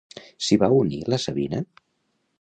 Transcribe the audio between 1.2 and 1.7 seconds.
Sabina?